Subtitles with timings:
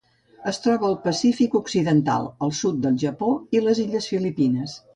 [0.51, 4.79] Es troba al Pacífic occidental: el sud del Japó i les illes Filipines.